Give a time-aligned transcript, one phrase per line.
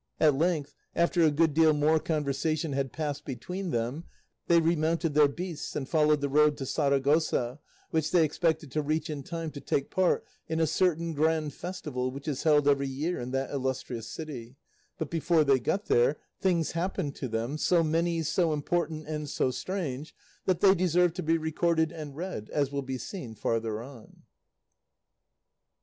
[0.19, 4.05] At length, after a good deal more conversation had passed between them,
[4.47, 7.59] they remounted their beasts, and followed the road to Saragossa,
[7.91, 12.09] which they expected to reach in time to take part in a certain grand festival
[12.09, 14.55] which is held every year in that illustrious city;
[14.97, 19.51] but before they got there things happened to them, so many, so important, and so
[19.51, 20.15] strange,
[20.47, 24.23] that they deserve to be recorded and read, as will be seen farther on.